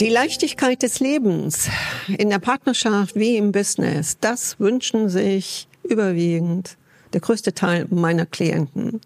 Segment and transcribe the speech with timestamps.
[0.00, 1.70] Die Leichtigkeit des Lebens
[2.18, 6.76] in der Partnerschaft wie im Business, das wünschen sich überwiegend
[7.14, 9.00] der größte Teil meiner Klienten.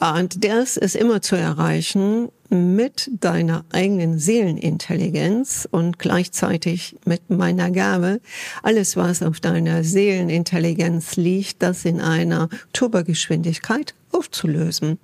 [0.00, 8.20] Und das ist immer zu erreichen mit deiner eigenen Seelenintelligenz und gleichzeitig mit meiner Gabe,
[8.64, 14.98] alles was auf deiner Seelenintelligenz liegt, das in einer Turbogeschwindigkeit aufzulösen.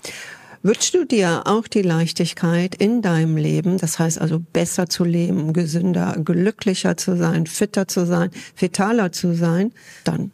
[0.62, 5.54] Wünschst du dir auch die Leichtigkeit in deinem Leben, das heißt also besser zu leben,
[5.54, 9.72] gesünder, glücklicher zu sein, fitter zu sein, vitaler zu sein,
[10.04, 10.32] dann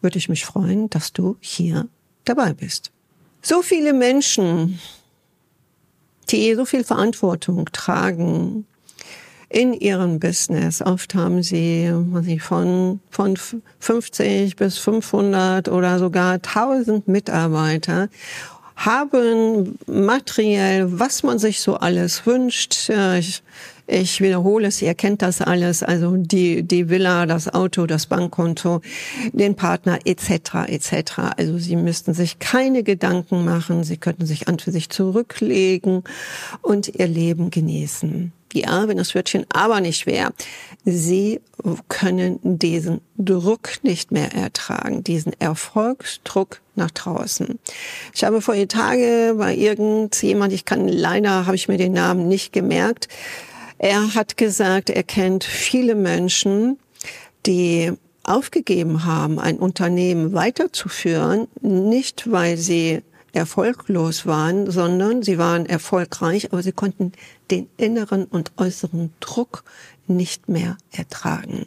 [0.00, 1.86] würde ich mich freuen, dass du hier
[2.24, 2.90] dabei bist.
[3.42, 4.80] So viele Menschen,
[6.30, 8.66] die so viel Verantwortung tragen
[9.48, 10.82] in ihrem Business.
[10.82, 11.92] Oft haben sie
[12.40, 13.38] von, von
[13.78, 18.08] 50 bis 500 oder sogar 1000 Mitarbeiter
[18.80, 22.90] haben materiell, was man sich so alles wünscht.
[23.18, 23.42] Ich,
[23.86, 28.80] ich wiederhole es, ihr kennt das alles, also die, die Villa, das Auto, das Bankkonto,
[29.32, 30.68] den Partner etc.
[30.68, 31.12] etc.
[31.36, 36.02] Also sie müssten sich keine Gedanken machen, sie könnten sich an für sich zurücklegen
[36.62, 38.32] und ihr Leben genießen.
[38.52, 40.32] Ja, wenn das Wörtchen aber nicht wäre.
[40.84, 41.40] Sie
[41.88, 47.58] können diesen Druck nicht mehr ertragen, diesen Erfolgsdruck nach draußen.
[48.14, 52.52] Ich habe vor Tage bei irgendjemand, ich kann leider, habe ich mir den Namen nicht
[52.52, 53.08] gemerkt,
[53.78, 56.78] er hat gesagt, er kennt viele Menschen,
[57.46, 57.92] die
[58.24, 63.02] aufgegeben haben, ein Unternehmen weiterzuführen, nicht weil sie
[63.32, 67.12] erfolglos waren, sondern sie waren erfolgreich, aber sie konnten
[67.50, 69.64] den inneren und äußeren Druck
[70.06, 71.66] nicht mehr ertragen.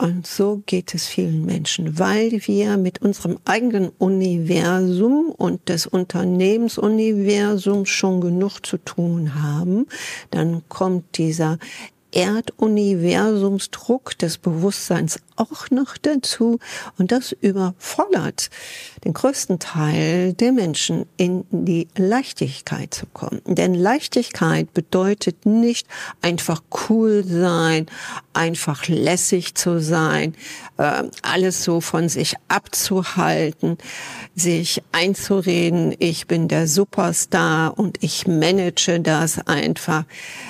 [0.00, 7.90] Und so geht es vielen Menschen, weil wir mit unserem eigenen Universum und des Unternehmensuniversums
[7.90, 9.86] schon genug zu tun haben.
[10.30, 11.58] Dann kommt dieser
[12.12, 16.58] Erduniversumsdruck des Bewusstseins auch noch dazu
[16.98, 18.50] und das überfordert
[19.04, 23.40] den größten Teil der Menschen in die Leichtigkeit zu kommen.
[23.46, 25.86] Denn Leichtigkeit bedeutet nicht
[26.20, 27.86] einfach cool sein,
[28.34, 30.34] einfach lässig zu sein,
[30.76, 33.78] äh, alles so von sich abzuhalten,
[34.34, 40.04] sich einzureden, ich bin der Superstar und ich manage das einfach.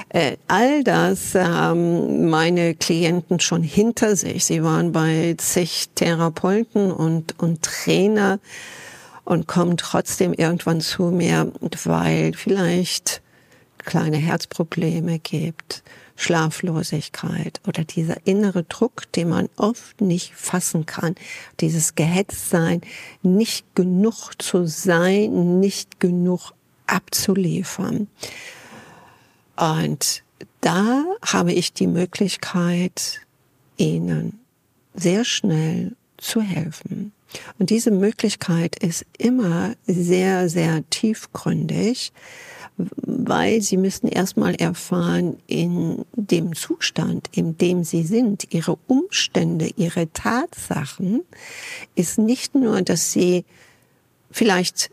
[0.08, 4.44] Äh, all das haben meine Klienten schon hinter sich.
[4.44, 8.38] Sie waren waren bei zig Therapeuten und, und Trainer
[9.24, 11.52] und kommen trotzdem irgendwann zu mir,
[11.84, 13.20] weil vielleicht
[13.78, 15.82] kleine Herzprobleme gibt,
[16.16, 21.14] Schlaflosigkeit oder dieser innere Druck, den man oft nicht fassen kann,
[21.60, 22.80] dieses Gehetztsein,
[23.22, 26.52] nicht genug zu sein, nicht genug
[26.86, 28.08] abzuliefern.
[29.56, 30.22] Und
[30.60, 33.20] da habe ich die Möglichkeit,
[33.76, 34.40] ihnen
[34.94, 37.12] sehr schnell zu helfen.
[37.58, 42.12] Und diese Möglichkeit ist immer sehr, sehr tiefgründig,
[42.76, 50.10] weil sie müssen erstmal erfahren, in dem Zustand, in dem sie sind, ihre Umstände, ihre
[50.12, 51.22] Tatsachen,
[51.94, 53.44] ist nicht nur, dass sie
[54.30, 54.90] vielleicht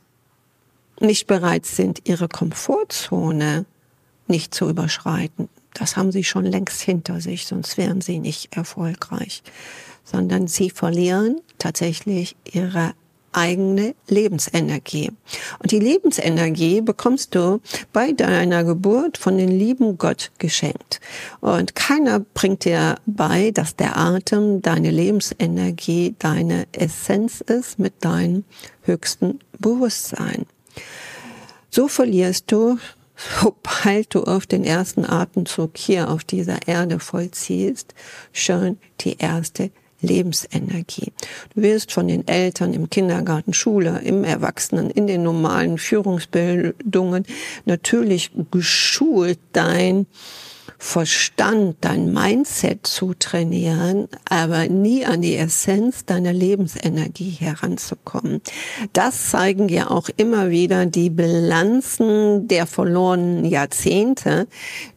[1.00, 3.66] nicht bereit sind, ihre Komfortzone
[4.28, 5.48] nicht zu überschreiten.
[5.78, 9.44] Das haben sie schon längst hinter sich, sonst wären sie nicht erfolgreich
[10.10, 12.94] sondern sie verlieren tatsächlich ihre
[13.34, 15.12] eigene Lebensenergie.
[15.60, 17.60] Und die Lebensenergie bekommst du
[17.92, 21.02] bei deiner Geburt von den lieben Gott geschenkt.
[21.42, 28.46] Und keiner bringt dir bei, dass der Atem deine Lebensenergie, deine Essenz ist mit deinem
[28.84, 30.46] höchsten Bewusstsein.
[31.70, 32.80] So verlierst du,
[33.18, 37.94] sobald du auf den ersten Atemzug hier auf dieser Erde vollziehst,
[38.32, 41.12] schon die erste Lebensenergie.
[41.56, 47.26] Du wirst von den Eltern im Kindergarten, Schule, im Erwachsenen, in den normalen Führungsbildungen
[47.66, 50.06] natürlich geschult, dein
[50.80, 58.42] Verstand, dein Mindset zu trainieren, aber nie an die Essenz deiner Lebensenergie heranzukommen.
[58.94, 64.48] Das zeigen ja auch immer wieder die Bilanzen der verlorenen Jahrzehnte,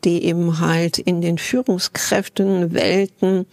[0.04, 3.46] die eben halt in den Führungskräftenwelten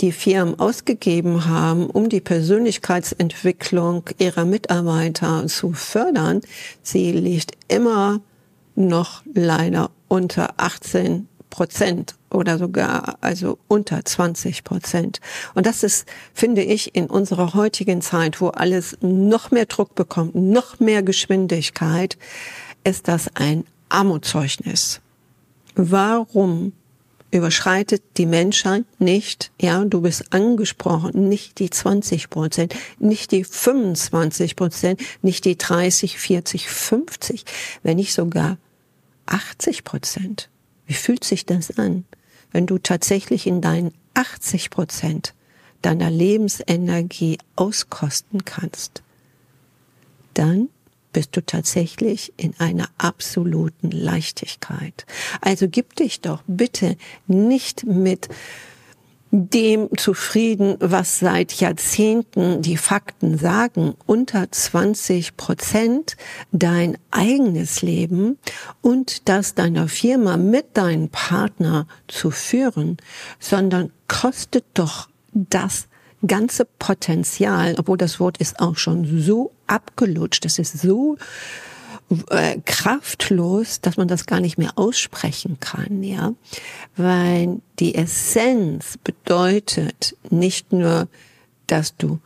[0.00, 6.40] die Firmen ausgegeben haben, um die Persönlichkeitsentwicklung ihrer Mitarbeiter zu fördern.
[6.82, 8.20] Sie liegt immer
[8.76, 15.20] noch leider unter 18 Prozent oder sogar also unter 20 Prozent.
[15.54, 20.34] Und das ist, finde ich, in unserer heutigen Zeit, wo alles noch mehr Druck bekommt,
[20.34, 22.18] noch mehr Geschwindigkeit,
[22.82, 25.00] ist das ein Armutszeugnis.
[25.76, 26.72] Warum
[27.30, 34.56] überschreitet die Menschheit nicht, ja, du bist angesprochen, nicht die 20 Prozent, nicht die 25
[34.56, 37.44] Prozent, nicht die 30, 40, 50,
[37.84, 38.58] wenn nicht sogar
[39.26, 40.50] 80 Prozent.
[40.86, 42.04] Wie fühlt sich das an,
[42.52, 45.34] wenn du tatsächlich in deinen 80 Prozent
[45.82, 49.02] deiner Lebensenergie auskosten kannst?
[50.34, 50.68] Dann
[51.12, 55.06] bist du tatsächlich in einer absoluten Leichtigkeit.
[55.40, 56.96] Also gib dich doch bitte
[57.26, 58.28] nicht mit
[59.36, 66.16] dem zufrieden, was seit Jahrzehnten die Fakten sagen, unter 20 Prozent
[66.52, 68.38] dein eigenes Leben
[68.80, 72.96] und das deiner Firma mit deinem Partner zu führen,
[73.40, 75.88] sondern kostet doch das
[76.24, 81.16] ganze Potenzial, obwohl das Wort ist auch schon so abgelutscht, es ist so
[82.30, 86.34] äh, kraftlos, dass man das gar nicht mehr aussprechen kann, ja,
[86.96, 91.08] weil die Essenz bedeutet nicht nur,
[91.66, 92.18] dass du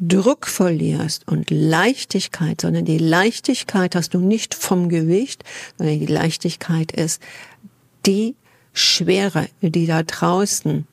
[0.00, 5.42] Druck verlierst und Leichtigkeit, sondern die Leichtigkeit hast du nicht vom Gewicht,
[5.76, 7.20] sondern die Leichtigkeit ist
[8.06, 8.36] die
[8.72, 10.86] Schwere, die da draußen,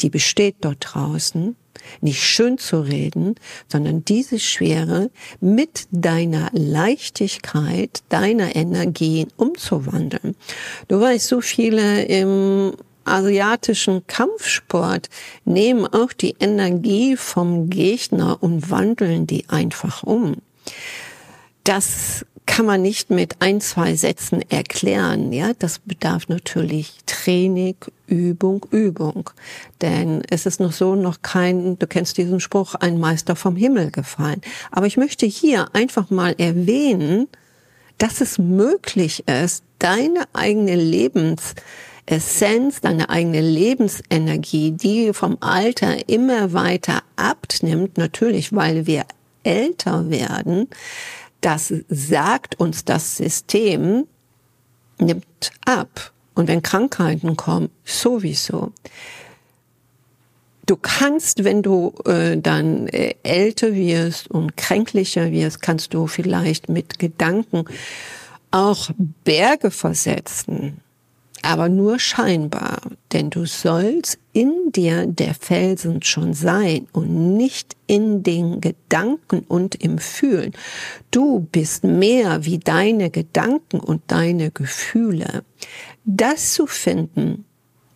[0.00, 1.56] die besteht dort draußen,
[2.00, 3.34] nicht schön zu reden,
[3.68, 10.36] sondern diese Schwere mit deiner Leichtigkeit, deiner Energien umzuwandeln.
[10.88, 12.72] Du weißt, so viele im
[13.04, 15.08] asiatischen Kampfsport
[15.44, 20.36] nehmen auch die Energie vom Gegner und wandeln die einfach um.
[21.64, 25.32] Das kann man nicht mit ein, zwei Sätzen erklären.
[25.32, 27.76] Ja, das bedarf natürlich Training,
[28.08, 29.30] Übung, Übung.
[29.80, 33.92] Denn es ist noch so, noch kein, du kennst diesen Spruch, ein Meister vom Himmel
[33.92, 34.40] gefallen.
[34.72, 37.28] Aber ich möchte hier einfach mal erwähnen,
[37.98, 47.04] dass es möglich ist, deine eigene Lebensessenz, deine eigene Lebensenergie, die vom Alter immer weiter
[47.14, 49.04] abnimmt, natürlich, weil wir
[49.44, 50.66] älter werden,
[51.40, 54.06] das sagt uns das System,
[54.98, 56.12] nimmt ab.
[56.34, 58.72] Und wenn Krankheiten kommen, sowieso.
[60.66, 66.68] Du kannst, wenn du äh, dann äh, älter wirst und kränklicher wirst, kannst du vielleicht
[66.68, 67.64] mit Gedanken
[68.52, 68.90] auch
[69.24, 70.80] Berge versetzen
[71.42, 72.80] aber nur scheinbar,
[73.12, 79.74] denn du sollst in dir der Felsen schon sein und nicht in den Gedanken und
[79.76, 80.52] im Fühlen.
[81.10, 85.44] Du bist mehr wie deine Gedanken und deine Gefühle.
[86.04, 87.44] Das zu finden,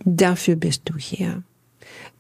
[0.05, 1.43] dafür bist du hier.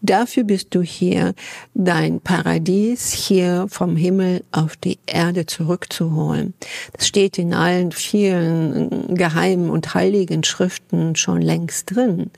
[0.01, 1.35] Dafür bist du hier,
[1.75, 6.55] dein Paradies hier vom Himmel auf die Erde zurückzuholen.
[6.93, 12.31] Das steht in allen vielen geheimen und heiligen Schriften schon längst drin.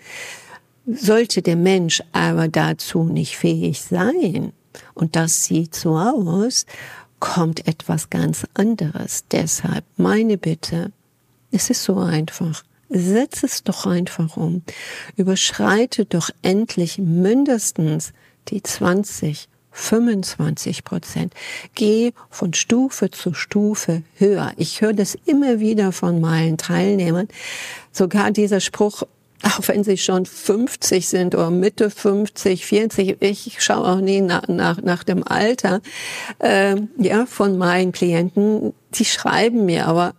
[0.86, 4.52] Sollte der Mensch aber dazu nicht fähig sein,
[4.94, 6.66] und das sieht so aus,
[7.18, 9.24] kommt etwas ganz anderes.
[9.30, 10.92] Deshalb meine Bitte,
[11.50, 12.62] es ist so einfach.
[12.88, 14.62] Setz es doch einfach um.
[15.16, 18.12] Überschreite doch endlich mindestens
[18.48, 21.34] die 20, 25 Prozent.
[21.74, 24.52] Geh von Stufe zu Stufe höher.
[24.56, 27.28] Ich höre das immer wieder von meinen Teilnehmern.
[27.92, 29.02] Sogar dieser Spruch,
[29.42, 34.48] auch wenn sie schon 50 sind oder Mitte 50, 40, ich schaue auch nie nach,
[34.48, 35.82] nach, nach dem Alter
[36.38, 40.14] äh, ja, von meinen Klienten, die schreiben mir aber,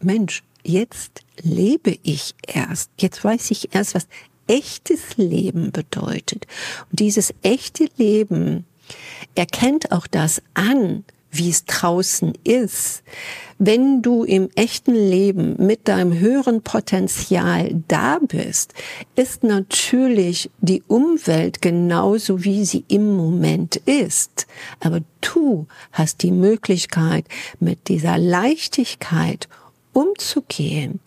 [0.00, 2.90] Mensch, jetzt lebe ich erst.
[2.98, 4.06] Jetzt weiß ich erst, was
[4.46, 6.46] echtes Leben bedeutet.
[6.90, 8.64] Und dieses echte Leben
[9.34, 13.02] erkennt auch das an, wie es draußen ist.
[13.58, 18.74] Wenn du im echten Leben mit deinem höheren Potenzial da bist,
[19.14, 24.46] ist natürlich die Umwelt genauso, wie sie im Moment ist.
[24.80, 27.26] Aber du hast die Möglichkeit,
[27.60, 29.48] mit dieser Leichtigkeit
[29.92, 31.00] umzugehen.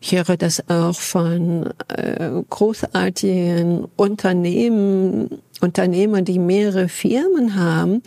[0.00, 8.02] Ich höre das auch von äh, großartigen Unternehmen, Unternehmer, die mehrere Firmen haben,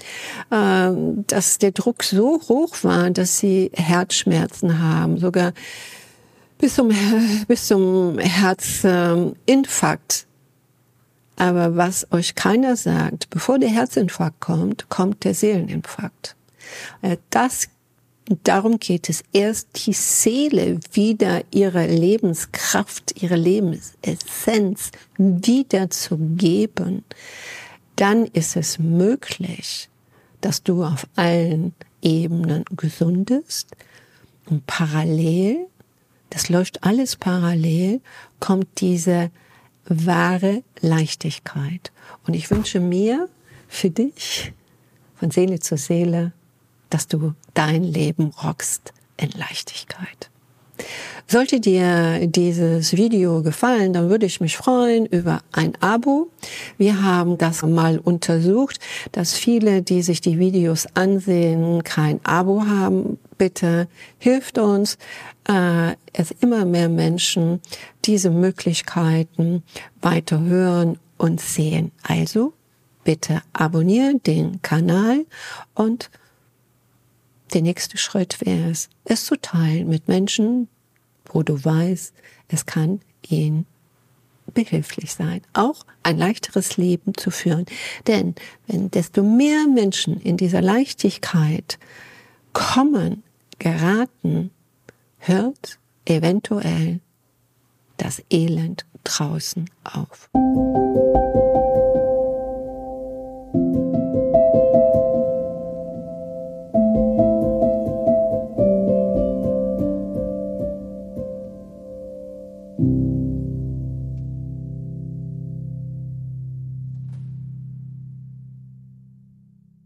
[0.51, 0.91] äh,
[1.25, 5.53] dass der Druck so hoch war, dass sie Herzschmerzen haben, sogar
[6.57, 6.91] bis zum,
[7.47, 10.27] bis zum Herzinfarkt.
[11.37, 16.35] Aber was euch keiner sagt, bevor der Herzinfarkt kommt, kommt der Seeleninfarkt.
[17.01, 17.69] Äh, das
[18.43, 27.03] darum geht es, erst die Seele wieder ihre Lebenskraft, ihre Lebensessenz wieder zu geben.
[27.95, 29.89] Dann ist es möglich,
[30.41, 33.67] dass du auf allen Ebenen gesundest
[34.47, 35.67] und parallel
[36.35, 38.01] das läuft alles parallel,
[38.41, 39.31] kommt diese
[39.87, 41.93] wahre Leichtigkeit.
[42.27, 43.29] Und ich wünsche mir
[43.69, 44.51] für dich
[45.15, 46.33] von Seele zu Seele,
[46.89, 50.29] dass du dein Leben rockst in Leichtigkeit.
[51.27, 56.29] Sollte dir dieses Video gefallen, dann würde ich mich freuen über ein Abo.
[56.77, 58.79] Wir haben das mal untersucht,
[59.11, 63.17] dass viele, die sich die Videos ansehen, kein Abo haben.
[63.39, 63.87] Bitte
[64.19, 64.99] hilft uns,
[65.49, 67.59] äh, es immer mehr Menschen
[68.05, 69.63] diese Möglichkeiten
[70.01, 71.91] weiter hören und sehen.
[72.03, 72.53] Also
[73.03, 75.25] bitte abonnieren den Kanal
[75.73, 76.11] und
[77.53, 80.67] der nächste Schritt wäre es, es zu teilen mit Menschen,
[81.25, 82.13] wo du weißt,
[82.47, 83.65] es kann ihnen
[84.53, 87.65] behilflich sein, auch ein leichteres Leben zu führen.
[88.07, 88.35] Denn
[88.67, 91.79] wenn desto mehr Menschen in dieser Leichtigkeit
[92.53, 93.23] kommen,
[93.59, 94.51] geraten,
[95.17, 96.99] hört eventuell
[97.97, 100.29] das Elend draußen auf.